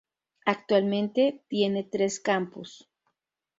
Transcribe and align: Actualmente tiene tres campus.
Actualmente 0.45 1.43
tiene 1.47 1.83
tres 1.83 2.19
campus. 2.19 2.89